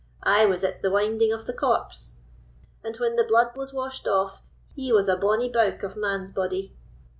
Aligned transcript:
I 0.23 0.45
was 0.47 0.63
at 0.63 0.81
the 0.81 0.89
winding 0.89 1.31
of 1.31 1.45
the 1.45 1.53
corpse; 1.53 2.13
and 2.83 2.97
when 2.97 3.17
the 3.17 3.23
bluid 3.23 3.55
was 3.55 3.71
washed 3.71 4.07
off, 4.07 4.41
he 4.73 4.91
was 4.91 5.07
a 5.07 5.15
bonny 5.15 5.47
bouk 5.47 5.83
of 5.83 5.95
man's 5.95 6.31
body." 6.31 6.75